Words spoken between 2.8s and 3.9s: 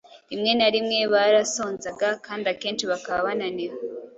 bakaba bananiwe.